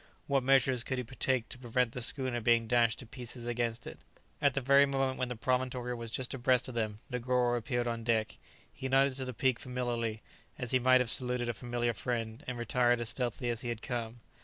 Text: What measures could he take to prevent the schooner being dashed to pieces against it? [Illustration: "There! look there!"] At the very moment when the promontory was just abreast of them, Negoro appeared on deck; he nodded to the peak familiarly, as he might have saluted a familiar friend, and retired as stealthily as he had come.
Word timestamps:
What 0.25 0.41
measures 0.41 0.83
could 0.83 0.97
he 0.97 1.03
take 1.03 1.47
to 1.49 1.59
prevent 1.59 1.91
the 1.91 2.01
schooner 2.01 2.41
being 2.41 2.65
dashed 2.67 2.97
to 2.97 3.05
pieces 3.05 3.45
against 3.45 3.85
it? 3.85 3.99
[Illustration: 3.99 4.09
"There! 4.15 4.23
look 4.23 4.39
there!"] 4.41 4.47
At 4.47 4.53
the 4.55 4.61
very 4.61 4.85
moment 4.87 5.19
when 5.19 5.29
the 5.29 5.35
promontory 5.35 5.93
was 5.93 6.09
just 6.09 6.33
abreast 6.33 6.67
of 6.67 6.73
them, 6.73 7.01
Negoro 7.11 7.55
appeared 7.55 7.87
on 7.87 8.03
deck; 8.03 8.39
he 8.73 8.89
nodded 8.89 9.15
to 9.17 9.25
the 9.25 9.33
peak 9.35 9.59
familiarly, 9.59 10.23
as 10.57 10.71
he 10.71 10.79
might 10.79 11.01
have 11.01 11.09
saluted 11.11 11.49
a 11.49 11.53
familiar 11.53 11.93
friend, 11.93 12.43
and 12.47 12.57
retired 12.57 12.99
as 12.99 13.09
stealthily 13.09 13.51
as 13.51 13.61
he 13.61 13.69
had 13.69 13.83
come. 13.83 14.21